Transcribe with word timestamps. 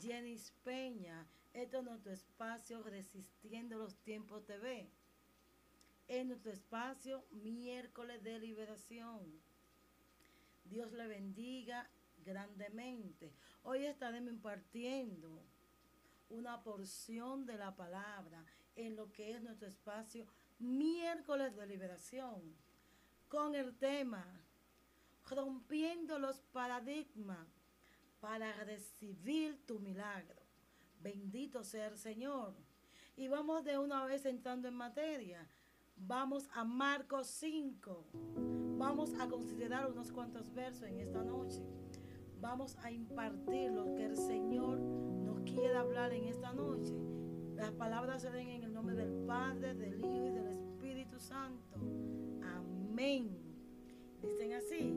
Jenis 0.00 0.52
Peña. 0.64 1.26
Esto 1.52 1.78
es 1.78 1.84
nuestro 1.84 2.12
espacio 2.12 2.82
Resistiendo 2.82 3.78
los 3.78 3.96
Tiempos 3.96 4.44
TV. 4.44 4.88
Es 6.06 6.24
nuestro 6.24 6.52
espacio 6.52 7.24
miércoles 7.30 8.22
de 8.22 8.38
liberación. 8.38 9.40
Dios 10.64 10.92
le 10.92 11.06
bendiga 11.08 11.90
grandemente. 12.24 13.32
Hoy 13.62 13.84
estaremos 13.86 14.32
impartiendo 14.32 15.42
una 16.30 16.62
porción 16.62 17.44
de 17.46 17.56
la 17.56 17.74
palabra 17.74 18.44
en 18.76 18.94
lo 18.94 19.10
que 19.12 19.32
es 19.32 19.42
nuestro 19.42 19.68
espacio 19.68 20.26
miércoles 20.58 21.56
de 21.56 21.66
liberación 21.66 22.54
con 23.28 23.54
el 23.54 23.76
tema 23.76 24.24
rompiendo 25.28 26.18
los 26.18 26.40
paradigmas 26.52 27.57
para 28.20 28.52
recibir 28.64 29.64
tu 29.66 29.78
milagro. 29.78 30.42
Bendito 31.00 31.62
sea 31.62 31.88
el 31.88 31.98
Señor. 31.98 32.54
Y 33.16 33.28
vamos 33.28 33.64
de 33.64 33.78
una 33.78 34.04
vez 34.04 34.24
entrando 34.26 34.68
en 34.68 34.74
materia. 34.74 35.48
Vamos 35.96 36.48
a 36.52 36.64
Marcos 36.64 37.26
5. 37.28 38.04
Vamos 38.78 39.14
a 39.18 39.28
considerar 39.28 39.90
unos 39.90 40.12
cuantos 40.12 40.52
versos 40.54 40.84
en 40.84 41.00
esta 41.00 41.24
noche. 41.24 41.62
Vamos 42.40 42.76
a 42.82 42.90
impartir 42.92 43.72
lo 43.72 43.94
que 43.94 44.06
el 44.06 44.16
Señor 44.16 44.78
nos 44.78 45.42
quiere 45.42 45.76
hablar 45.76 46.12
en 46.12 46.26
esta 46.26 46.52
noche. 46.52 46.94
Las 47.56 47.72
palabras 47.72 48.22
se 48.22 48.30
den 48.30 48.48
en 48.48 48.62
el 48.62 48.72
nombre 48.72 48.94
del 48.94 49.26
Padre, 49.26 49.74
del 49.74 49.98
Hijo 49.98 50.26
y 50.26 50.30
del 50.30 50.46
Espíritu 50.46 51.18
Santo. 51.18 51.80
Amén. 52.44 53.36
Dicen 54.22 54.52
así. 54.52 54.94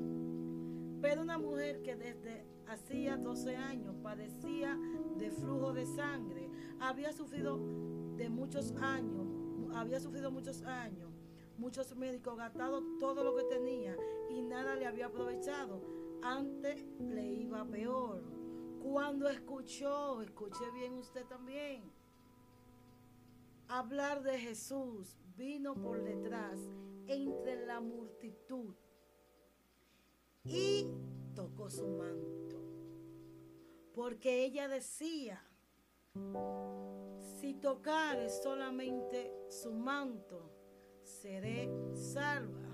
Pero 1.02 1.24
una 1.24 1.40
mujer 1.40 1.82
que 1.82 1.96
desde 1.96 2.46
hacía 2.72 3.18
12 3.18 3.56
años 3.56 3.96
padecía 4.02 4.78
de 5.18 5.30
flujo 5.30 5.74
de 5.74 5.86
sangre, 5.86 6.50
había 6.80 7.12
sufrido 7.12 7.60
de 8.16 8.30
muchos 8.30 8.72
años, 8.78 9.28
había 9.76 10.00
sufrido 10.00 10.32
muchos 10.32 10.62
años, 10.64 11.12
muchos 11.58 11.96
médicos 11.96 12.38
gastado 12.38 12.82
todo 12.98 13.24
lo 13.24 13.36
que 13.36 13.44
tenía 13.44 13.98
y 14.30 14.42
nada 14.42 14.76
le 14.76 14.86
había 14.86 15.08
aprovechado. 15.08 15.82
Antes 16.24 16.86
le 17.00 17.26
iba 17.26 17.66
peor. 17.66 18.24
Cuando 18.82 19.28
escuchó, 19.28 20.22
escuche 20.22 20.72
bien 20.74 20.94
usted 20.94 21.26
también, 21.26 21.84
hablar 23.68 24.24
de 24.24 24.40
Jesús, 24.40 25.18
vino 25.36 25.76
por 25.76 26.04
detrás 26.04 26.60
entre 27.08 27.66
la 27.66 27.80
multitud 27.80 28.74
y 30.44 30.88
tocó 31.36 31.70
su 31.70 31.88
manto. 31.88 32.51
Porque 33.94 34.46
ella 34.46 34.68
decía, 34.68 35.44
si 37.40 37.54
tocare 37.56 38.30
solamente 38.30 39.34
su 39.50 39.74
manto, 39.74 40.52
seré 41.04 41.70
salva. 41.94 42.70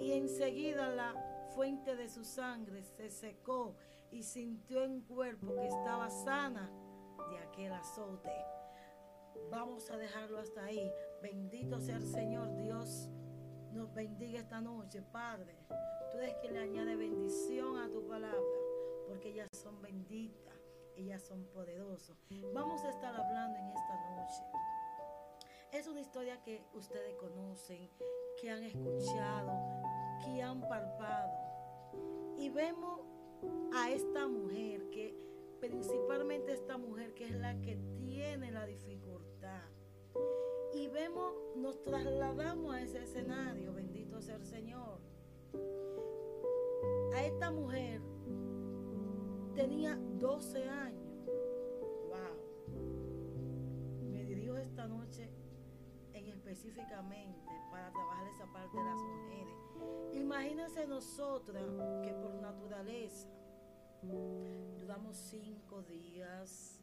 Y 0.00 0.12
enseguida 0.12 0.88
la 0.90 1.14
fuente 1.54 1.96
de 1.96 2.08
su 2.08 2.24
sangre 2.24 2.82
se 2.82 3.10
secó 3.10 3.76
y 4.10 4.22
sintió 4.22 4.84
en 4.84 5.02
cuerpo 5.02 5.54
que 5.56 5.66
estaba 5.66 6.08
sana 6.08 6.70
de 7.30 7.38
aquel 7.38 7.72
azote. 7.72 8.30
Vamos 9.50 9.90
a 9.90 9.96
dejarlo 9.96 10.38
hasta 10.38 10.64
ahí. 10.64 10.90
Bendito 11.22 11.80
sea 11.80 11.96
el 11.96 12.06
Señor 12.06 12.54
Dios. 12.56 13.08
Nos 13.72 13.92
bendiga 13.92 14.40
esta 14.40 14.60
noche, 14.60 15.02
Padre. 15.02 15.56
Tú 16.10 16.18
eres 16.18 16.34
quien 16.40 16.54
le 16.54 16.60
añade 16.60 16.96
bendición 16.96 17.78
a 17.78 17.90
tu 17.90 18.06
palabra, 18.06 18.40
porque 19.08 19.30
ellas 19.30 19.48
son 19.52 19.80
benditas, 19.80 20.54
ellas 20.94 21.22
son 21.22 21.44
poderosas. 21.46 22.16
Vamos 22.54 22.84
a 22.84 22.90
estar 22.90 23.14
hablando 23.14 23.58
en 23.58 23.68
esta 23.68 24.10
noche. 24.10 24.42
Es 25.72 25.86
una 25.86 26.00
historia 26.00 26.40
que 26.42 26.62
ustedes 26.74 27.14
conocen, 27.16 27.90
que 28.40 28.50
han 28.50 28.62
escuchado, 28.62 29.52
que 30.24 30.42
han 30.42 30.60
palpado. 30.60 31.32
Y 32.36 32.50
vemos 32.50 33.00
a 33.74 33.90
esta 33.90 34.28
mujer 34.28 34.88
que 34.90 35.16
principalmente 35.60 36.52
esta 36.52 36.78
mujer 36.78 37.14
que 37.14 37.24
es 37.24 37.32
la 37.32 37.60
que 37.60 37.76
tiene 37.96 38.50
la 38.50 38.66
dificultad. 38.66 39.62
Y 40.72 40.88
vemos, 40.88 41.34
nos 41.56 41.82
trasladamos 41.82 42.74
a 42.74 42.82
ese 42.82 43.02
escenario, 43.02 43.72
bendito 43.72 44.20
sea 44.20 44.36
el 44.36 44.46
Señor. 44.46 45.00
A 47.14 47.24
esta 47.24 47.50
mujer 47.50 48.00
tenía 49.58 49.96
12 50.20 50.68
años. 50.68 51.26
Wow. 52.06 52.36
Me 54.08 54.24
dirijo 54.24 54.56
esta 54.56 54.86
noche 54.86 55.28
en 56.12 56.28
específicamente 56.28 57.50
para 57.72 57.90
trabajar 57.90 58.28
esa 58.28 58.46
parte 58.52 58.76
de 58.76 58.84
las 58.84 59.02
mujeres. 59.02 59.54
Imagínense 60.14 60.86
nosotras 60.86 61.64
que 62.04 62.12
por 62.12 62.34
naturaleza 62.40 63.28
Duramos 64.78 65.16
cinco 65.16 65.82
días, 65.82 66.80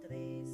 tres, 0.00 0.48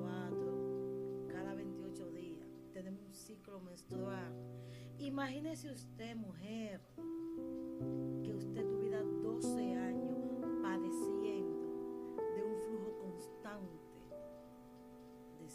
cuatro, 0.00 1.24
cada 1.28 1.54
28 1.54 2.10
días. 2.10 2.48
Tenemos 2.72 3.00
un 3.04 3.14
ciclo 3.14 3.60
menstrual. 3.60 4.34
Imagínese 4.98 5.70
usted, 5.70 6.16
mujer, 6.16 6.80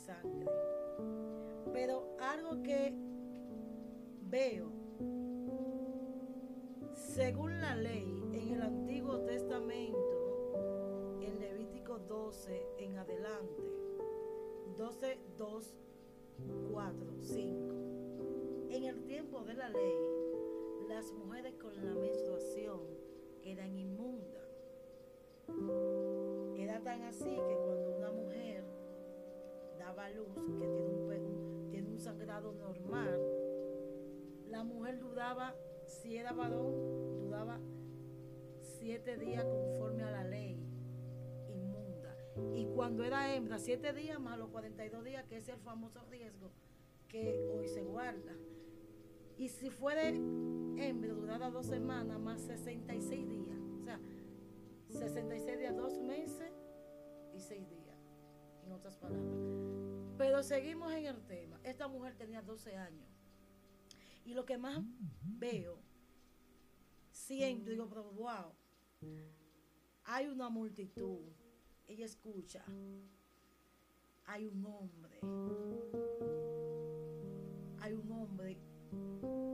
sangre. 0.08 0.50
Pero 1.74 2.16
algo 2.20 2.64
que 2.64 2.94
veo, 4.22 4.72
según 6.94 7.60
la 7.60 7.76
ley, 7.76 8.24
en 8.34 8.54
el 8.54 8.62
Antiguo 8.62 9.20
Testamento, 9.20 11.20
en 11.22 11.40
Levítico 11.40 12.00
12 12.00 12.66
en 12.80 12.98
adelante, 12.98 13.64
12, 14.78 15.20
2, 15.38 15.76
4, 16.72 17.14
5. 17.20 17.76
En 18.70 18.84
el 18.84 19.04
tiempo 19.04 19.44
de 19.44 19.54
la 19.56 19.70
ley, 19.70 19.96
las 20.88 21.12
mujeres 21.12 21.56
con 21.56 21.76
la 21.76 21.94
menstruación 21.94 22.80
eran 23.44 23.76
inmundas. 23.76 24.38
Era 26.58 26.82
tan 26.82 27.02
así 27.04 27.38
que 27.48 27.67
luz, 30.10 30.34
que 30.60 30.68
tiene 30.68 30.90
un, 30.90 31.68
tiene 31.70 31.90
un 31.90 32.00
sangrado 32.00 32.54
normal, 32.54 33.20
la 34.48 34.64
mujer 34.64 35.00
dudaba 35.00 35.56
si 35.86 36.18
era 36.18 36.34
varón, 36.34 37.18
dudaba 37.18 37.60
siete 38.80 39.18
días 39.18 39.46
conforme 39.46 40.04
a 40.04 40.12
la 40.12 40.24
ley 40.24 40.60
inmunda. 41.48 42.16
Y 42.56 42.66
cuando 42.68 43.04
era 43.04 43.34
hembra, 43.34 43.58
siete 43.60 43.94
días 43.94 44.20
más 44.20 44.38
los 44.38 44.50
42 44.50 45.04
días, 45.04 45.26
que 45.26 45.38
es 45.38 45.48
el 45.50 45.60
famoso 45.60 46.04
riesgo 46.10 46.52
que 47.08 47.50
hoy 47.54 47.68
se 47.68 47.84
guarda. 47.84 48.34
Y 49.38 49.50
si 49.50 49.70
fuera 49.70 50.08
hembra, 50.08 51.14
durara 51.14 51.50
dos 51.50 51.68
semanas 51.68 52.20
más 52.20 52.42
66 52.42 53.30
días. 53.30 53.58
O 53.80 53.84
sea, 53.84 54.00
66 54.90 55.60
días, 55.60 55.76
dos 55.76 56.00
meses 56.02 56.52
y 57.34 57.40
seis 57.40 57.70
días, 57.70 57.98
en 58.66 58.72
otras 58.72 58.98
palabras. 58.98 59.97
Pero 60.18 60.42
seguimos 60.42 60.92
en 60.94 61.06
el 61.06 61.22
tema. 61.26 61.60
Esta 61.64 61.88
mujer 61.88 62.16
tenía 62.16 62.42
12 62.42 62.76
años. 62.76 63.08
Y 64.26 64.34
lo 64.34 64.46
que 64.46 64.58
más 64.58 64.80
veo, 65.24 65.80
siento, 67.12 67.70
digo, 67.70 67.88
pero 67.88 68.04
wow, 68.12 68.54
hay 70.04 70.28
una 70.28 70.50
multitud. 70.50 71.20
Ella 71.88 72.06
escucha. 72.06 72.64
Hay 74.26 74.46
un 74.46 74.66
hombre. 74.66 75.20
Hay 77.80 77.94
un 77.94 78.12
hombre 78.12 78.58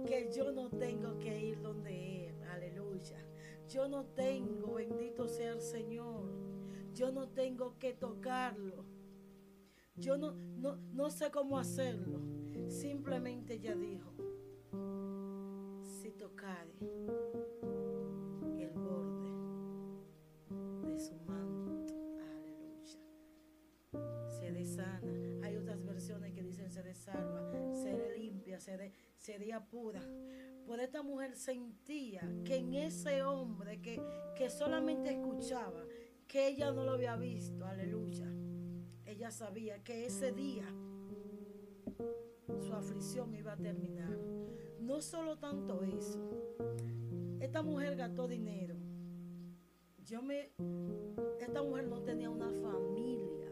que 0.07 0.31
yo 0.35 0.51
no 0.51 0.69
tengo 0.69 1.19
que 1.19 1.39
ir 1.39 1.61
donde 1.61 2.29
él. 2.29 2.43
Aleluya. 2.43 3.23
Yo 3.67 3.87
no 3.87 4.05
tengo, 4.05 4.75
bendito 4.75 5.27
sea 5.27 5.51
el 5.51 5.61
Señor. 5.61 6.31
Yo 6.93 7.11
no 7.11 7.29
tengo 7.29 7.77
que 7.77 7.93
tocarlo. 7.93 8.92
Yo 9.95 10.17
no, 10.17 10.33
no, 10.33 10.77
no 10.93 11.09
sé 11.09 11.31
cómo 11.31 11.57
hacerlo. 11.57 12.21
Simplemente 12.67 13.55
ella 13.55 13.75
dijo, 13.75 14.13
si 15.81 16.11
tocare 16.11 16.73
su 20.97 21.15
manto. 21.25 21.93
Aleluya. 22.35 22.99
Seré 24.39 24.65
sana. 24.65 25.11
Hay 25.43 25.55
otras 25.57 25.83
versiones 25.83 26.33
que 26.33 26.43
dicen 26.43 26.71
seré 26.71 26.93
salva, 26.93 27.51
seré 27.73 28.17
limpia, 28.17 28.59
seré, 28.59 28.93
sería 29.17 29.65
pura. 29.65 30.01
Por 30.65 30.79
esta 30.79 31.03
mujer 31.03 31.35
sentía 31.35 32.21
que 32.45 32.57
en 32.57 32.73
ese 32.73 33.23
hombre 33.23 33.81
que, 33.81 34.01
que 34.37 34.49
solamente 34.49 35.11
escuchaba, 35.11 35.83
que 36.27 36.47
ella 36.47 36.71
no 36.71 36.83
lo 36.83 36.91
había 36.91 37.15
visto, 37.17 37.65
aleluya. 37.65 38.27
Ella 39.13 39.29
sabía 39.29 39.83
que 39.83 40.07
ese 40.07 40.31
día 40.31 40.65
su 42.59 42.73
aflicción 42.73 43.35
iba 43.35 43.53
a 43.53 43.55
terminar. 43.55 44.17
No 44.79 45.03
solo 45.03 45.37
tanto 45.37 45.83
eso. 45.83 46.19
Esta 47.39 47.61
mujer 47.61 47.95
gastó 47.95 48.27
dinero. 48.27 48.75
Yo 49.99 50.23
me 50.23 50.49
esta 51.39 51.61
mujer 51.61 51.87
no 51.89 52.01
tenía 52.01 52.31
una 52.31 52.49
familia. 52.49 53.51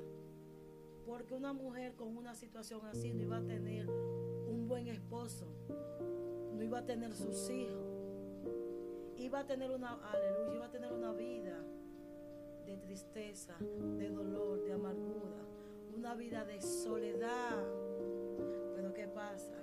Porque 1.05 1.35
una 1.35 1.53
mujer 1.53 1.95
con 1.95 2.17
una 2.17 2.33
situación 2.33 2.83
así 2.87 3.13
no 3.13 3.21
iba 3.21 3.37
a 3.37 3.45
tener 3.45 3.87
un 3.87 4.65
buen 4.67 4.87
esposo. 4.87 5.45
No 6.55 6.63
iba 6.63 6.79
a 6.79 6.85
tener 6.87 7.13
sus 7.13 7.51
hijos. 7.51 7.85
Iba 9.15 9.41
a 9.41 9.45
tener 9.45 9.69
una 9.69 9.93
aleluya, 10.11 10.55
iba 10.55 10.65
a 10.65 10.71
tener 10.71 10.91
una 10.91 11.13
vida 11.13 11.63
de 12.71 12.77
tristeza, 12.77 13.57
de 13.97 14.09
dolor, 14.09 14.63
de 14.63 14.71
amargura, 14.71 15.43
una 15.93 16.15
vida 16.15 16.45
de 16.45 16.61
soledad. 16.61 17.65
Pero 18.75 18.93
¿qué 18.93 19.09
pasa? 19.09 19.57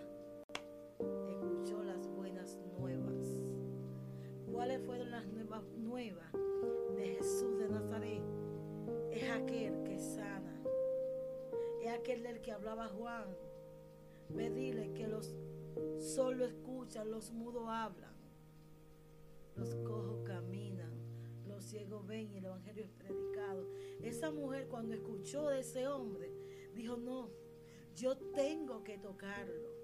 Escuchó 1.27 1.83
las 1.85 2.07
buenas 2.09 2.59
nuevas. 2.79 3.27
¿Cuáles 4.53 4.85
fueron 4.85 5.11
las 5.11 5.27
nuevas 5.27 5.65
nuevas 5.79 6.33
de 6.97 7.17
Jesús 7.17 7.59
de 7.59 7.69
Nazaret? 7.69 8.23
Es 9.11 9.31
aquel 9.31 9.83
que 9.85 9.99
sana. 9.99 10.63
Es 11.83 11.89
aquel 11.89 12.23
del 12.23 12.43
que 12.43 12.53
hablaba 12.53 12.89
Juan. 12.89 13.25
Pedirle 14.37 14.93
que 14.93 15.09
los 15.09 15.35
solo 15.99 16.45
escuchan, 16.45 17.11
los 17.11 17.33
mudos 17.33 17.65
hablan, 17.69 18.13
el 22.81 22.91
predicado. 22.91 23.67
Esa 24.03 24.31
mujer 24.31 24.69
cuando 24.69 24.95
escuchó 24.95 25.49
de 25.49 25.61
ese 25.61 25.87
hombre, 25.87 26.31
dijo, 26.75 26.97
no, 26.97 27.31
yo 27.95 28.17
tengo 28.17 28.85
que 28.85 28.99
tocarlo. 28.99 29.79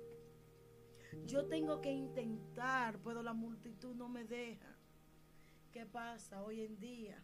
Yo 1.26 1.46
tengo 1.46 1.81
que 1.81 1.93
intentar, 1.93 2.99
pero 3.02 3.23
la 3.23 3.32
multitud 3.32 3.94
no 3.94 4.08
me 4.08 4.25
deja. 4.25 4.76
¿Qué 5.73 5.87
pasa 5.87 6.43
hoy 6.43 6.62
en 6.62 6.79
día? 6.79 7.23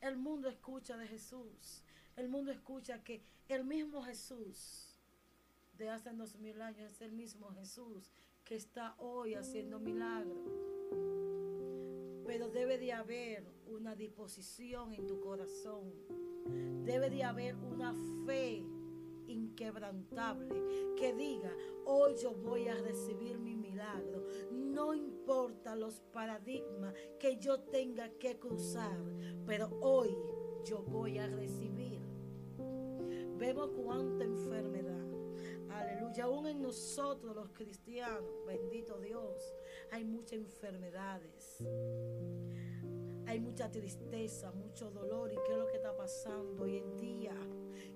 El 0.00 0.16
mundo 0.16 0.48
escucha 0.48 0.96
de 0.96 1.06
Jesús. 1.06 1.84
El 2.16 2.28
mundo 2.28 2.50
escucha 2.50 3.02
que 3.02 3.24
el 3.48 3.64
mismo 3.64 4.02
Jesús 4.02 4.96
de 5.78 5.88
hace 5.88 6.10
dos 6.10 6.36
mil 6.36 6.60
años 6.60 6.92
es 6.92 7.00
el 7.00 7.12
mismo 7.12 7.50
Jesús 7.52 8.10
que 8.44 8.56
está 8.56 8.94
hoy 8.98 9.34
haciendo 9.34 9.78
milagros. 9.78 11.11
Pero 12.26 12.48
debe 12.48 12.78
de 12.78 12.92
haber 12.92 13.44
una 13.66 13.94
disposición 13.94 14.92
en 14.92 15.06
tu 15.06 15.20
corazón. 15.20 15.92
Debe 16.84 17.10
de 17.10 17.24
haber 17.24 17.56
una 17.56 17.94
fe 18.26 18.64
inquebrantable 19.26 20.94
que 20.96 21.14
diga, 21.14 21.52
hoy 21.84 22.14
yo 22.22 22.34
voy 22.34 22.68
a 22.68 22.74
recibir 22.74 23.38
mi 23.38 23.56
milagro. 23.56 24.26
No 24.52 24.94
importa 24.94 25.74
los 25.76 26.00
paradigmas 26.12 26.94
que 27.18 27.38
yo 27.38 27.60
tenga 27.60 28.10
que 28.18 28.38
cruzar, 28.38 28.98
pero 29.46 29.68
hoy 29.80 30.16
yo 30.64 30.82
voy 30.82 31.18
a 31.18 31.26
recibir. 31.26 32.00
Vemos 33.38 33.70
cuánta 33.70 34.24
enfermedad. 34.24 34.91
Aleluya, 36.12 36.24
aún 36.24 36.46
en 36.46 36.60
nosotros 36.60 37.34
los 37.34 37.48
cristianos, 37.52 38.44
bendito 38.46 38.98
Dios, 39.00 39.54
hay 39.90 40.04
muchas 40.04 40.34
enfermedades. 40.34 41.64
Hay 43.26 43.40
mucha 43.40 43.70
tristeza, 43.70 44.52
mucho 44.52 44.90
dolor. 44.90 45.32
¿Y 45.32 45.36
qué 45.46 45.52
es 45.52 45.58
lo 45.58 45.66
que 45.68 45.76
está 45.76 45.96
pasando 45.96 46.64
hoy 46.64 46.76
en 46.76 46.98
día? 46.98 47.34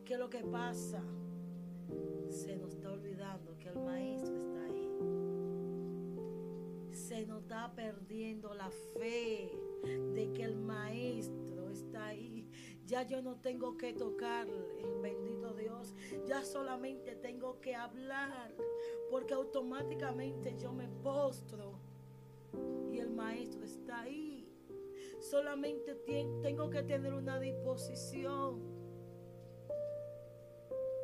¿Qué 0.06 0.14
es 0.14 0.18
lo 0.18 0.30
que 0.30 0.42
pasa? 0.44 1.02
Se 2.30 2.56
nos 2.56 2.72
está 2.72 2.92
olvidando 2.92 3.58
que 3.58 3.68
el 3.68 3.78
maestro 3.80 4.34
está 4.34 4.64
ahí. 4.64 4.88
Se 6.92 7.26
nos 7.26 7.42
está 7.42 7.74
perdiendo 7.74 8.54
la 8.54 8.70
fe 8.98 9.50
de 10.14 10.32
que 10.32 10.42
el 10.42 10.56
maestro 10.56 11.70
está 11.70 12.06
ahí. 12.06 12.45
Ya 12.86 13.02
yo 13.02 13.20
no 13.20 13.34
tengo 13.40 13.76
que 13.76 13.92
tocarle, 13.92 14.86
bendito 15.02 15.54
Dios. 15.54 15.92
Ya 16.24 16.44
solamente 16.44 17.16
tengo 17.16 17.60
que 17.60 17.74
hablar, 17.74 18.54
porque 19.10 19.34
automáticamente 19.34 20.56
yo 20.56 20.72
me 20.72 20.86
postro 21.02 21.80
y 22.92 22.98
el 22.98 23.10
maestro 23.10 23.64
está 23.64 24.02
ahí. 24.02 24.48
Solamente 25.18 25.96
tengo 26.42 26.70
que 26.70 26.84
tener 26.84 27.12
una 27.12 27.40
disposición. 27.40 28.76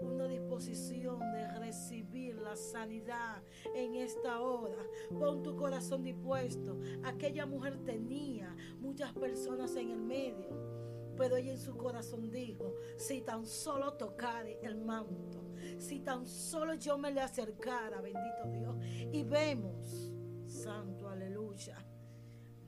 Una 0.03 0.27
disposición 0.27 1.21
de 1.33 1.49
recibir 1.59 2.37
la 2.37 2.55
sanidad 2.57 3.43
en 3.75 3.95
esta 3.97 4.41
hora. 4.41 4.85
Pon 5.19 5.43
tu 5.43 5.57
corazón 5.57 6.05
dispuesto. 6.05 6.79
Aquella 7.05 7.47
mujer 7.47 7.79
tenía 7.85 8.55
muchas 8.81 9.13
personas 9.13 9.75
en 9.77 9.91
el 9.91 10.01
medio. 10.01 10.72
Pero 11.17 11.37
ella 11.37 11.53
en 11.53 11.59
su 11.59 11.77
corazón 11.77 12.31
dijo, 12.31 12.75
si 12.97 13.21
tan 13.21 13.47
solo 13.47 13.95
tocare 13.95 14.59
el 14.63 14.77
manto, 14.77 15.53
si 15.79 16.01
tan 16.01 16.27
solo 16.27 16.75
yo 16.75 16.99
me 16.99 17.11
le 17.11 17.21
acercara, 17.21 18.01
bendito 18.01 18.49
Dios, 18.51 18.77
y 19.13 19.23
vemos, 19.23 20.13
santo 20.47 21.09
aleluya, 21.09 21.77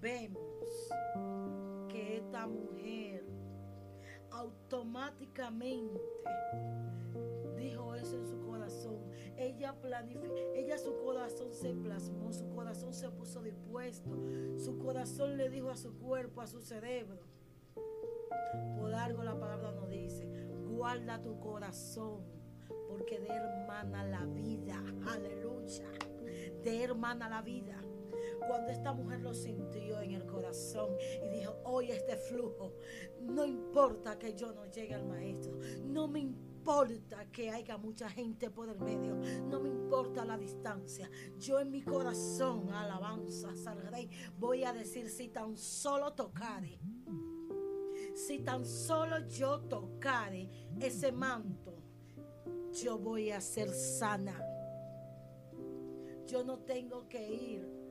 vemos 0.00 0.90
que 1.88 2.18
esta 2.18 2.46
mujer 2.46 3.24
automáticamente 4.30 6.00
dijo 7.56 7.94
eso 7.94 8.16
en 8.16 8.26
su 8.26 8.40
corazón. 8.40 8.98
Ella 9.36 9.74
planificó, 9.80 10.34
ella 10.54 10.78
su 10.78 10.96
corazón 10.98 11.52
se 11.52 11.74
plasmó, 11.74 12.32
su 12.32 12.48
corazón 12.50 12.92
se 12.92 13.10
puso 13.10 13.42
dispuesto, 13.42 14.10
su 14.56 14.78
corazón 14.78 15.36
le 15.36 15.48
dijo 15.48 15.70
a 15.70 15.76
su 15.76 15.96
cuerpo, 15.98 16.40
a 16.40 16.46
su 16.46 16.60
cerebro. 16.60 17.33
Por 18.78 18.94
algo 18.94 19.22
la 19.22 19.38
palabra 19.38 19.72
nos 19.72 19.88
dice, 19.88 20.26
guarda 20.68 21.22
tu 21.22 21.38
corazón, 21.40 22.22
porque 22.88 23.18
de 23.18 23.28
hermana 23.28 24.04
la 24.04 24.24
vida, 24.26 24.82
aleluya, 25.06 25.90
de 26.62 26.82
hermana 26.82 27.28
la 27.28 27.42
vida. 27.42 27.80
Cuando 28.46 28.70
esta 28.70 28.92
mujer 28.92 29.20
lo 29.20 29.34
sintió 29.34 30.00
en 30.00 30.12
el 30.12 30.26
corazón 30.26 30.90
y 31.24 31.28
dijo, 31.38 31.56
hoy 31.64 31.90
este 31.90 32.16
flujo, 32.16 32.72
no 33.20 33.44
importa 33.44 34.18
que 34.18 34.34
yo 34.34 34.52
no 34.52 34.66
llegue 34.66 34.94
al 34.94 35.06
maestro, 35.06 35.58
no 35.84 36.08
me 36.08 36.20
importa 36.20 37.26
que 37.30 37.50
haya 37.50 37.76
mucha 37.76 38.08
gente 38.08 38.50
por 38.50 38.68
el 38.68 38.78
medio, 38.80 39.16
no 39.48 39.60
me 39.60 39.68
importa 39.68 40.24
la 40.24 40.38
distancia, 40.38 41.10
yo 41.38 41.60
en 41.60 41.70
mi 41.70 41.82
corazón, 41.82 42.70
alabanza 42.72 43.50
al 43.66 44.08
voy 44.38 44.64
a 44.64 44.72
decir 44.72 45.10
si 45.10 45.28
tan 45.28 45.56
solo 45.56 46.12
tocare, 46.12 46.78
si 48.14 48.38
tan 48.38 48.64
solo 48.64 49.26
yo 49.28 49.60
tocare 49.60 50.48
ese 50.80 51.12
manto, 51.12 51.82
yo 52.72 52.98
voy 52.98 53.30
a 53.30 53.40
ser 53.40 53.68
sana. 53.70 54.40
Yo 56.26 56.42
no 56.42 56.58
tengo 56.60 57.08
que 57.08 57.32
ir 57.32 57.84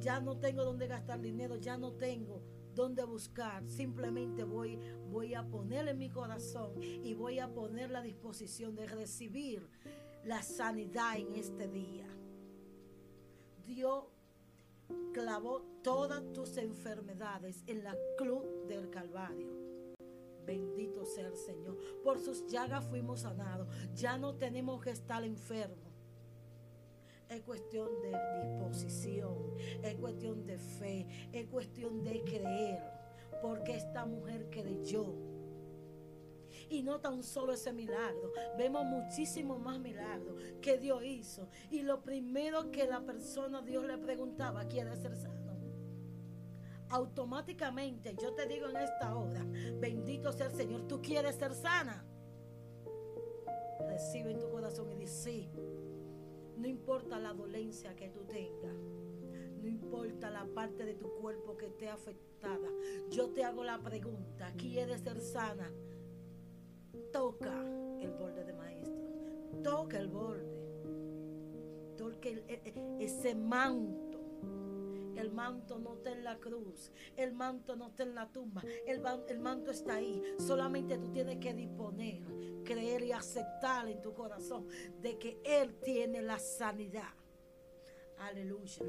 ya 0.00 0.20
no 0.20 0.38
tengo 0.38 0.64
dónde 0.64 0.86
gastar 0.86 1.20
dinero, 1.20 1.56
ya 1.56 1.76
no 1.76 1.92
tengo 1.92 2.42
dónde 2.74 3.04
buscar. 3.04 3.66
Simplemente 3.68 4.44
voy, 4.44 4.78
voy 5.10 5.34
a 5.34 5.46
poner 5.46 5.88
en 5.88 5.98
mi 5.98 6.10
corazón 6.10 6.72
y 6.82 7.14
voy 7.14 7.38
a 7.38 7.52
poner 7.52 7.90
la 7.90 8.02
disposición 8.02 8.74
de 8.74 8.86
recibir 8.86 9.68
la 10.24 10.42
sanidad 10.42 11.16
en 11.16 11.34
este 11.36 11.68
día. 11.68 12.06
Dios 13.64 14.04
clavó 15.14 15.62
todas 15.82 16.22
tus 16.32 16.58
enfermedades 16.58 17.62
en 17.68 17.84
la 17.84 17.96
cruz 18.18 18.44
del 18.68 18.90
Calvario. 18.90 19.48
Bendito 20.44 21.06
sea 21.06 21.28
el 21.28 21.36
Señor. 21.36 21.78
Por 22.02 22.18
sus 22.18 22.46
llagas 22.48 22.84
fuimos 22.84 23.20
sanados. 23.20 23.68
Ya 23.94 24.18
no 24.18 24.34
tenemos 24.34 24.82
que 24.82 24.90
estar 24.90 25.24
enfermos. 25.24 25.78
Es 27.28 27.40
cuestión 27.42 27.88
de 28.02 28.12
disposición, 28.42 29.54
es 29.82 29.94
cuestión 29.94 30.44
de 30.44 30.58
fe, 30.58 31.06
es 31.32 31.46
cuestión 31.46 32.04
de 32.04 32.22
creer. 32.22 32.82
Porque 33.40 33.76
esta 33.76 34.04
mujer 34.04 34.50
creyó. 34.50 35.33
Y 36.68 36.82
no 36.82 37.00
tan 37.00 37.22
solo 37.22 37.52
ese 37.52 37.72
milagro, 37.72 38.32
vemos 38.56 38.84
muchísimos 38.84 39.60
más 39.60 39.78
milagros 39.78 40.40
que 40.60 40.78
Dios 40.78 41.02
hizo. 41.04 41.48
Y 41.70 41.82
lo 41.82 42.02
primero 42.02 42.70
que 42.70 42.86
la 42.86 43.00
persona 43.00 43.62
Dios 43.62 43.84
le 43.84 43.98
preguntaba, 43.98 44.66
¿quiere 44.66 44.96
ser 44.96 45.16
sano? 45.16 45.44
Automáticamente 46.90 48.14
yo 48.20 48.34
te 48.34 48.46
digo 48.46 48.68
en 48.68 48.76
esta 48.76 49.16
hora, 49.16 49.44
bendito 49.80 50.32
sea 50.32 50.46
el 50.46 50.52
Señor, 50.54 50.86
tú 50.86 51.00
quieres 51.02 51.34
ser 51.36 51.54
sana. 51.54 52.04
Recibe 53.88 54.30
en 54.30 54.38
tu 54.38 54.48
corazón 54.50 54.92
y 54.92 54.96
dice, 54.96 55.12
sí, 55.12 55.50
no 56.56 56.68
importa 56.68 57.18
la 57.18 57.32
dolencia 57.32 57.96
que 57.96 58.10
tú 58.10 58.24
tengas. 58.24 58.76
No 59.60 59.68
importa 59.68 60.30
la 60.30 60.44
parte 60.44 60.84
de 60.84 60.94
tu 60.94 61.10
cuerpo 61.14 61.56
que 61.56 61.66
esté 61.66 61.88
afectada. 61.88 62.68
Yo 63.10 63.30
te 63.30 63.44
hago 63.44 63.64
la 63.64 63.80
pregunta, 63.82 64.52
¿quieres 64.58 65.00
ser 65.00 65.20
sana? 65.20 65.72
Toca 67.14 67.64
el 68.00 68.10
borde 68.10 68.44
de 68.44 68.52
maestro. 68.54 69.62
Toca 69.62 69.98
el 69.98 70.08
borde. 70.08 70.52
Toca 71.96 72.28
e, 72.28 72.44
e, 72.48 73.04
ese 73.04 73.36
manto. 73.36 74.18
El 75.14 75.30
manto 75.30 75.78
no 75.78 75.94
está 75.94 76.10
en 76.10 76.24
la 76.24 76.40
cruz. 76.40 76.90
El 77.16 77.32
manto 77.32 77.76
no 77.76 77.86
está 77.86 78.02
en 78.02 78.16
la 78.16 78.32
tumba. 78.32 78.64
El, 78.84 79.00
el 79.28 79.38
manto 79.38 79.70
está 79.70 79.94
ahí. 79.94 80.24
Solamente 80.40 80.98
tú 80.98 81.12
tienes 81.12 81.38
que 81.38 81.54
disponer, 81.54 82.20
creer 82.64 83.04
y 83.04 83.12
aceptar 83.12 83.86
en 83.86 84.02
tu 84.02 84.12
corazón 84.12 84.66
de 85.00 85.16
que 85.16 85.40
Él 85.44 85.76
tiene 85.84 86.20
la 86.20 86.40
sanidad. 86.40 87.14
Aleluya. 88.18 88.84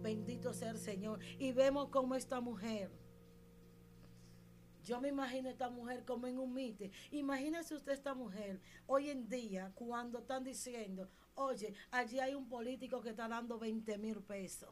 Bendito 0.00 0.52
sea 0.52 0.70
el 0.70 0.78
Señor. 0.78 1.18
Y 1.40 1.50
vemos 1.50 1.88
como 1.88 2.14
esta 2.14 2.40
mujer. 2.40 2.92
Yo 4.84 5.00
me 5.00 5.08
imagino 5.08 5.48
esta 5.48 5.70
mujer 5.70 6.04
como 6.04 6.26
en 6.26 6.38
un 6.38 6.52
mite. 6.52 6.90
Imagínese 7.10 7.74
usted 7.74 7.92
esta 7.92 8.14
mujer 8.14 8.60
hoy 8.86 9.08
en 9.08 9.26
día 9.28 9.72
cuando 9.74 10.18
están 10.18 10.44
diciendo, 10.44 11.08
oye, 11.36 11.72
allí 11.90 12.20
hay 12.20 12.34
un 12.34 12.48
político 12.48 13.00
que 13.00 13.10
está 13.10 13.26
dando 13.26 13.58
20 13.58 13.96
mil 13.96 14.20
pesos. 14.22 14.68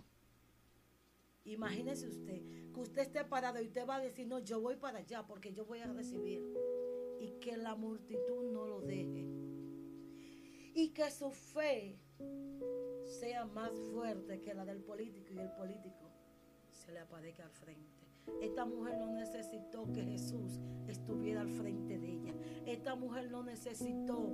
Imagínese 1.45 2.09
usted 2.09 2.73
que 2.73 2.81
usted 2.81 3.02
esté 3.02 3.25
parado 3.25 3.61
y 3.61 3.66
usted 3.66 3.87
va 3.88 3.97
a 3.97 4.00
decir, 4.00 4.26
no, 4.26 4.38
yo 4.38 4.61
voy 4.61 4.76
para 4.76 4.99
allá 4.99 5.26
porque 5.26 5.52
yo 5.54 5.64
voy 5.64 5.81
a 5.81 5.87
recibir. 5.87 6.42
Y 7.19 7.38
que 7.40 7.57
la 7.57 7.75
multitud 7.75 8.52
no 8.52 8.66
lo 8.66 8.81
deje. 8.83 9.26
Y 10.75 10.90
que 10.90 11.11
su 11.11 11.31
fe 11.31 11.99
sea 13.04 13.47
más 13.47 13.73
fuerte 13.92 14.40
que 14.40 14.52
la 14.52 14.64
del 14.64 14.83
político 14.83 15.33
y 15.33 15.38
el 15.38 15.50
político 15.52 16.11
se 16.71 16.92
le 16.92 17.00
aparezca 17.00 17.45
al 17.45 17.50
frente. 17.50 18.02
Esta 18.41 18.64
mujer 18.64 18.99
no 18.99 19.12
necesitó 19.12 19.91
que 19.93 20.02
Jesús 20.02 20.61
estuviera 20.87 21.41
al 21.41 21.49
frente 21.50 21.99
de 21.99 22.12
ella. 22.12 22.35
Esta 22.67 22.95
mujer 22.95 23.31
no 23.31 23.43
necesitó 23.43 24.29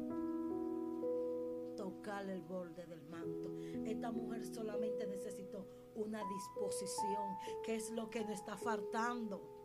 tocar 1.76 2.28
el 2.28 2.42
borde 2.42 2.86
del 2.86 3.02
manto. 3.04 3.50
Esta 3.86 4.10
mujer 4.10 4.44
solamente 4.46 5.06
necesitó 5.06 5.66
una 5.94 6.22
disposición, 6.28 7.36
que 7.64 7.76
es 7.76 7.90
lo 7.90 8.10
que 8.10 8.20
nos 8.20 8.32
está 8.32 8.56
faltando. 8.56 9.56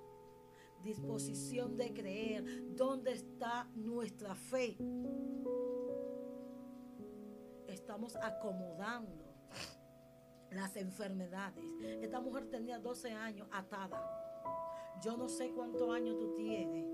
Disposición 0.84 1.77
de 1.77 1.94
creer. 1.94 2.75
¿Dónde 2.75 3.13
está 3.13 3.70
nuestra 3.75 4.36
fe? 4.36 4.77
estamos 7.84 8.15
acomodando 8.15 9.33
las 10.56 10.76
enfermedades. 10.76 11.64
Esta 12.02 12.20
mujer 12.20 12.50
tenía 12.50 12.80
12 12.80 13.12
años 13.12 13.48
atada. 13.52 14.02
Yo 15.02 15.18
no 15.18 15.28
sé 15.28 15.52
cuántos 15.52 15.90
años 15.90 16.18
tú 16.20 16.34
tienes. 16.36 16.86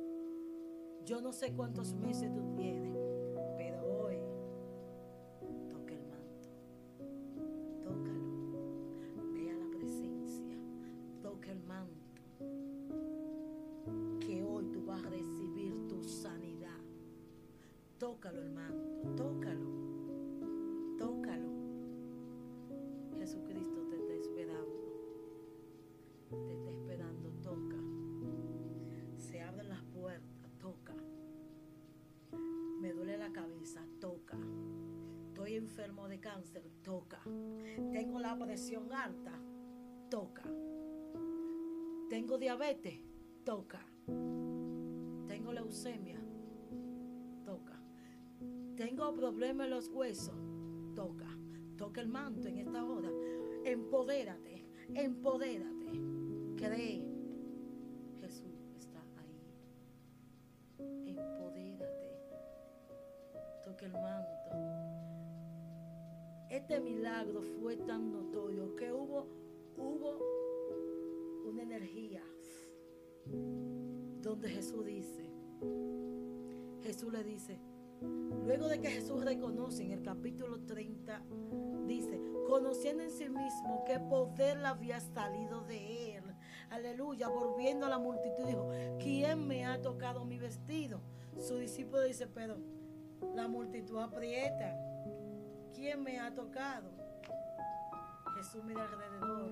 Yo 1.05 1.21
no 1.21 1.31
sé 1.31 1.53
cuántos 1.53 1.93
meses 1.93 2.33
tú 2.33 2.55
tienes. 2.55 2.98
Enfermo 35.89 36.07
de 36.07 36.19
cáncer, 36.19 36.61
toca. 36.83 37.19
Tengo 37.91 38.19
la 38.19 38.37
presión 38.37 38.93
alta, 38.93 39.31
toca. 40.07 40.43
Tengo 42.07 42.37
diabetes, 42.37 42.99
toca. 43.43 43.83
Tengo 44.05 45.51
leucemia, 45.51 46.21
toca. 47.43 47.81
Tengo 48.77 49.13
problemas 49.15 49.65
en 49.65 49.71
los 49.71 49.87
huesos, 49.89 50.35
toca. 50.95 51.27
Toca 51.75 52.01
el 52.01 52.09
manto 52.09 52.47
en 52.47 52.59
esta 52.59 52.85
hora. 52.85 53.09
Empodérate, 53.65 54.65
empodérate. 54.93 55.91
Cree. 56.55 57.03
Jesús 58.21 58.59
está 58.77 59.01
ahí. 59.17 59.41
Empodérate. 61.07 62.09
Toca 63.63 63.85
el 63.87 63.93
manto 63.93 64.68
este 66.49 66.79
milagro 66.79 67.41
fue 67.41 67.77
tan 67.77 68.11
notorio 68.11 68.75
que 68.75 68.91
hubo, 68.91 69.27
hubo 69.77 70.19
una 71.47 71.61
energía 71.61 72.23
donde 74.21 74.49
Jesús 74.49 74.83
dice, 74.85 75.29
Jesús 76.81 77.11
le 77.13 77.23
dice, 77.23 77.59
luego 78.45 78.67
de 78.67 78.81
que 78.81 78.89
Jesús 78.89 79.23
reconoce 79.23 79.83
en 79.83 79.91
el 79.91 80.01
capítulo 80.01 80.61
30, 80.65 81.21
dice, 81.85 82.19
conociendo 82.47 83.03
en 83.03 83.11
sí 83.11 83.29
mismo 83.29 83.83
qué 83.85 83.99
poder 83.99 84.65
había 84.65 84.99
salido 84.99 85.61
de 85.61 86.17
él, 86.17 86.23
aleluya, 86.71 87.27
volviendo 87.27 87.85
a 87.85 87.89
la 87.89 87.99
multitud, 87.99 88.45
dijo, 88.45 88.69
¿quién 88.99 89.47
me 89.47 89.65
ha 89.65 89.81
tocado 89.81 90.25
mi 90.25 90.39
vestido? 90.39 90.99
Su 91.37 91.57
discípulo 91.57 92.01
dice, 92.01 92.27
pero 92.27 92.57
la 93.35 93.47
multitud 93.47 93.97
aprieta 93.99 94.75
¿Quién 95.79 96.03
me 96.03 96.19
ha 96.19 96.33
tocado? 96.33 96.91
Jesús 98.35 98.61
mira 98.65 98.83
alrededor. 98.83 99.49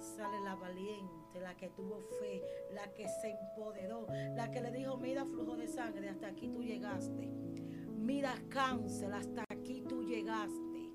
Sale 0.00 0.40
la 0.40 0.54
valiente, 0.54 1.38
la 1.38 1.54
que 1.54 1.68
tuvo 1.68 2.00
fe, 2.18 2.42
la 2.72 2.90
que 2.94 3.06
se 3.06 3.28
empoderó, 3.28 4.06
la 4.34 4.50
que 4.50 4.62
le 4.62 4.72
dijo, 4.72 4.96
mira 4.96 5.26
flujo 5.26 5.54
de 5.58 5.68
sangre, 5.68 6.08
hasta 6.08 6.28
aquí 6.28 6.48
tú 6.48 6.62
llegaste. 6.62 7.26
Mira 7.98 8.34
cáncer, 8.48 9.12
hasta 9.12 9.44
aquí 9.50 9.82
tú 9.86 10.02
llegaste. 10.02 10.94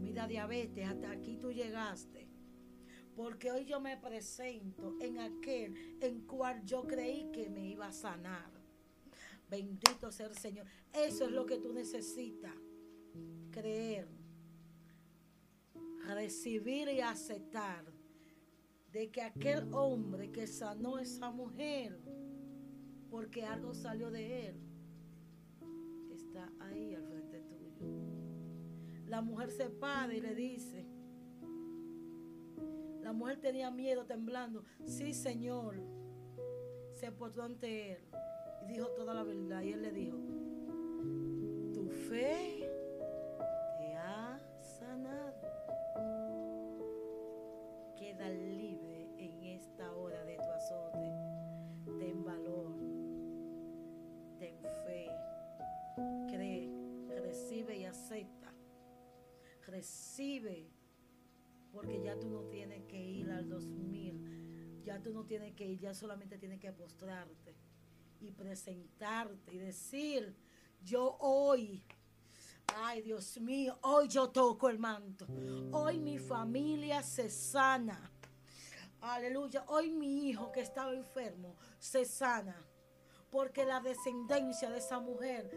Mira 0.00 0.26
diabetes, 0.26 0.88
hasta 0.88 1.10
aquí 1.10 1.36
tú 1.36 1.52
llegaste. 1.52 2.26
Porque 3.14 3.52
hoy 3.52 3.66
yo 3.66 3.80
me 3.80 3.98
presento 3.98 4.94
en 4.98 5.18
aquel 5.18 5.98
en 6.00 6.26
cual 6.26 6.64
yo 6.64 6.84
creí 6.84 7.30
que 7.30 7.50
me 7.50 7.66
iba 7.66 7.88
a 7.88 7.92
sanar. 7.92 8.50
Bendito 9.50 10.10
sea 10.10 10.26
el 10.26 10.38
Señor. 10.38 10.66
Eso 10.90 11.26
es 11.26 11.32
lo 11.32 11.44
que 11.44 11.58
tú 11.58 11.70
necesitas 11.74 12.63
creer, 13.50 14.08
recibir 16.06 16.88
y 16.88 17.00
aceptar 17.00 17.84
de 18.92 19.10
que 19.10 19.22
aquel 19.22 19.72
hombre 19.72 20.30
que 20.30 20.46
sanó 20.46 20.96
a 20.96 21.02
esa 21.02 21.30
mujer, 21.30 21.98
porque 23.10 23.44
algo 23.44 23.74
salió 23.74 24.10
de 24.10 24.48
él, 24.48 24.60
está 26.12 26.50
ahí 26.60 26.94
al 26.94 27.04
frente 27.04 27.40
tuyo. 27.40 27.72
La 29.06 29.20
mujer 29.20 29.50
se 29.50 29.68
para 29.68 30.14
y 30.14 30.20
le 30.20 30.34
dice, 30.34 30.86
la 33.02 33.12
mujer 33.12 33.40
tenía 33.40 33.70
miedo 33.70 34.06
temblando, 34.06 34.64
sí 34.86 35.12
Señor, 35.12 35.76
se 36.94 37.10
postró 37.12 37.44
ante 37.44 37.92
él 37.92 38.04
y 38.62 38.72
dijo 38.72 38.88
toda 38.88 39.12
la 39.14 39.24
verdad 39.24 39.62
y 39.62 39.72
él 39.72 39.82
le 39.82 39.92
dijo, 39.92 40.16
tu 41.74 41.88
fe 41.90 42.73
libre 48.30 49.08
en 49.18 49.42
esta 49.42 49.92
hora 49.92 50.24
de 50.24 50.36
tu 50.36 50.50
azote. 50.50 51.12
Ten 51.98 52.24
valor, 52.24 52.76
ten 54.38 54.56
fe, 54.84 55.10
cree, 56.28 56.70
recibe 57.20 57.76
y 57.76 57.84
acepta. 57.84 58.52
Recibe, 59.66 60.70
porque 61.72 62.00
ya 62.02 62.18
tú 62.18 62.28
no 62.30 62.44
tienes 62.44 62.84
que 62.84 63.02
ir 63.02 63.30
al 63.30 63.48
2000, 63.48 64.82
ya 64.84 65.02
tú 65.02 65.12
no 65.12 65.24
tienes 65.24 65.54
que 65.54 65.66
ir, 65.66 65.78
ya 65.80 65.94
solamente 65.94 66.38
tienes 66.38 66.60
que 66.60 66.72
postrarte 66.72 67.56
y 68.20 68.30
presentarte 68.30 69.54
y 69.54 69.58
decir, 69.58 70.36
yo 70.82 71.16
hoy 71.20 71.82
Ay, 72.76 73.02
Dios 73.02 73.40
mío, 73.40 73.78
hoy 73.82 74.08
yo 74.08 74.30
toco 74.30 74.68
el 74.68 74.78
manto. 74.78 75.26
Hoy 75.72 75.98
mi 75.98 76.18
familia 76.18 77.02
se 77.02 77.30
sana. 77.30 78.10
Aleluya. 79.00 79.64
Hoy 79.68 79.90
mi 79.90 80.28
hijo 80.28 80.50
que 80.52 80.60
estaba 80.60 80.92
enfermo 80.92 81.56
se 81.78 82.04
sana. 82.04 82.56
Porque 83.30 83.64
la 83.64 83.80
descendencia 83.80 84.70
de 84.70 84.78
esa 84.78 85.00
mujer 85.00 85.50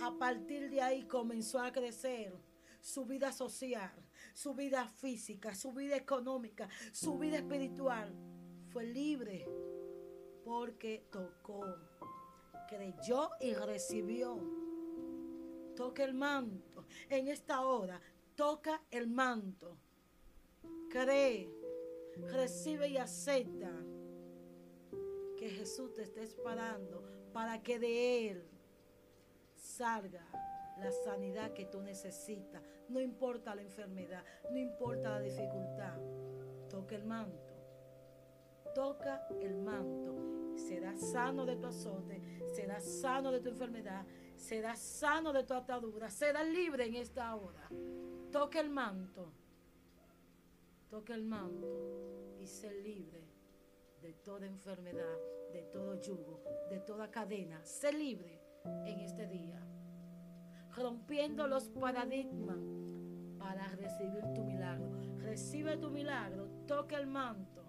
a 0.00 0.16
partir 0.18 0.70
de 0.70 0.80
ahí 0.82 1.06
comenzó 1.06 1.58
a 1.60 1.72
crecer. 1.72 2.34
su 2.80 3.04
vida 3.06 3.30
social, 3.32 3.92
su 4.34 4.54
vida 4.54 4.88
física, 4.88 5.54
su 5.54 5.72
vida 5.72 5.96
económica, 5.96 6.68
su 6.92 7.16
vida 7.16 7.36
espiritual. 7.38 8.12
Fue 8.70 8.84
libre 8.84 9.46
porque 10.44 11.06
tocó, 11.12 11.64
creyó 12.68 13.30
y 13.40 13.54
recibió. 13.54 14.36
Toca 15.82 16.04
el 16.04 16.14
manto. 16.14 16.84
En 17.10 17.26
esta 17.26 17.62
hora, 17.62 18.00
toca 18.36 18.80
el 18.88 19.08
manto. 19.08 19.76
Cree, 20.88 21.50
recibe 22.30 22.86
y 22.86 22.98
acepta 22.98 23.72
que 25.36 25.50
Jesús 25.50 25.92
te 25.92 26.02
esté 26.02 26.22
esperando 26.22 27.02
para 27.32 27.60
que 27.64 27.80
de 27.80 28.30
Él 28.30 28.48
salga 29.56 30.24
la 30.78 30.92
sanidad 30.92 31.52
que 31.52 31.64
tú 31.64 31.82
necesitas. 31.82 32.62
No 32.88 33.00
importa 33.00 33.52
la 33.56 33.62
enfermedad, 33.62 34.24
no 34.52 34.58
importa 34.58 35.10
la 35.10 35.20
dificultad. 35.20 35.98
Toca 36.70 36.94
el 36.94 37.04
manto. 37.04 37.54
Toca 38.72 39.26
el 39.40 39.56
manto. 39.56 40.14
Serás 40.56 41.00
sano 41.10 41.44
de 41.44 41.56
tu 41.56 41.66
azote, 41.66 42.20
serás 42.54 42.84
sano 42.84 43.32
de 43.32 43.40
tu 43.40 43.48
enfermedad, 43.48 44.06
serás 44.42 44.80
sano 44.80 45.32
de 45.32 45.44
tu 45.44 45.54
atadura, 45.54 46.10
serás 46.10 46.48
libre 46.48 46.86
en 46.86 46.96
esta 46.96 47.34
hora. 47.36 47.68
Toca 48.30 48.60
el 48.60 48.70
manto. 48.70 49.32
Toca 50.90 51.14
el 51.14 51.24
manto 51.24 52.36
y 52.38 52.46
sé 52.46 52.74
libre 52.82 53.22
de 54.02 54.12
toda 54.14 54.46
enfermedad, 54.46 55.16
de 55.52 55.62
todo 55.62 55.94
yugo, 56.02 56.42
de 56.68 56.80
toda 56.80 57.10
cadena. 57.10 57.64
Sé 57.64 57.92
libre 57.92 58.42
en 58.84 59.00
este 59.00 59.26
día, 59.28 59.64
rompiendo 60.74 61.46
los 61.46 61.68
paradigmas 61.68 62.58
para 63.38 63.68
recibir 63.76 64.24
tu 64.34 64.42
milagro. 64.42 64.90
Recibe 65.18 65.76
tu 65.76 65.88
milagro, 65.90 66.48
toca 66.66 66.98
el 66.98 67.06
manto, 67.06 67.64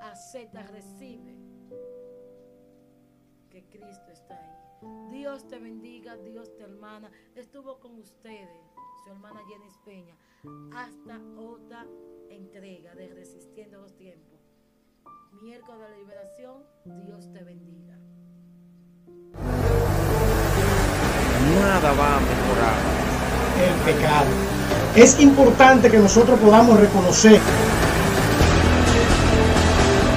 acepta, 0.00 0.62
recibe 0.62 1.36
que 3.50 3.66
Cristo 3.68 4.10
está 4.12 4.36
ahí. 4.38 4.65
Dios 5.10 5.46
te 5.48 5.58
bendiga, 5.58 6.16
Dios 6.16 6.54
te 6.56 6.64
hermana. 6.64 7.10
Estuvo 7.34 7.78
con 7.80 7.98
ustedes, 7.98 8.48
su 9.04 9.10
hermana 9.10 9.40
Jenny 9.48 9.70
Peña, 9.84 10.16
hasta 10.74 11.20
otra 11.36 11.86
entrega 12.30 12.94
de 12.94 13.08
Resistiendo 13.08 13.80
los 13.80 13.96
Tiempos. 13.96 14.40
Miércoles 15.42 15.82
de 15.82 15.90
la 15.90 15.96
Liberación, 15.98 16.64
Dios 17.04 17.32
te 17.32 17.42
bendiga. 17.42 17.98
nada 21.54 21.92
va 21.92 22.16
a 22.16 22.20
mejorar. 22.20 23.06
El 23.56 23.94
pecado. 23.94 24.26
Es 24.94 25.18
importante 25.20 25.90
que 25.90 25.98
nosotros 25.98 26.38
podamos 26.38 26.78
reconocer. 26.78 27.40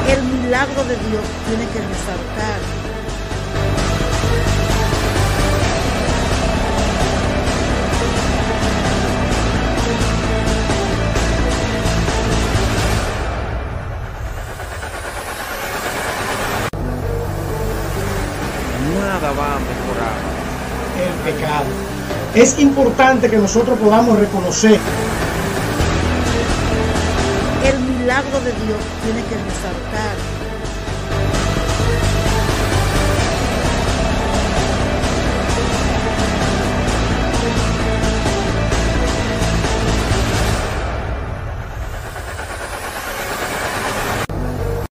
El 0.10 0.24
milagro 0.24 0.84
de 0.84 0.96
Dios 0.96 1.24
tiene 1.48 1.66
que 1.72 1.80
resaltar. 1.80 2.79
Es 22.36 22.60
importante 22.60 23.30
que 23.30 23.38
nosotros 23.38 23.78
podamos 23.80 24.20
reconocer. 24.20 24.80
El 27.66 27.80
milagro 27.80 28.40
de 28.42 28.52
Dios 28.52 28.80
tiene 29.04 29.22
que 29.24 29.36
resaltar. 29.36 29.99